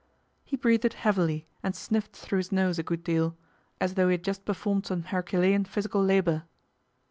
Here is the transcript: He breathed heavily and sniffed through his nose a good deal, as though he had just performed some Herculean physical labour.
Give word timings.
He 0.43 0.55
breathed 0.57 0.93
heavily 0.93 1.45
and 1.61 1.75
sniffed 1.75 2.15
through 2.15 2.37
his 2.39 2.51
nose 2.51 2.79
a 2.79 2.81
good 2.81 3.03
deal, 3.03 3.37
as 3.79 3.93
though 3.93 4.07
he 4.07 4.13
had 4.13 4.23
just 4.23 4.45
performed 4.45 4.87
some 4.87 5.03
Herculean 5.03 5.65
physical 5.65 6.03
labour. 6.03 6.45